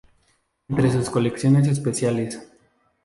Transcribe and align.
Entre 0.67 0.91
sus 0.91 1.11
colecciones 1.11 1.67
especiales, 1.67 2.39